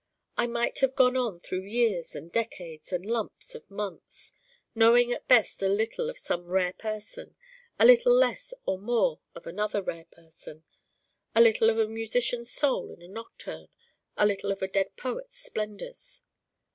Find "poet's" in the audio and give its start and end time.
14.97-15.37